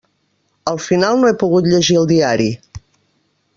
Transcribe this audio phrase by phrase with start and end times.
[0.71, 2.51] Al final no he pogut llegir el diari.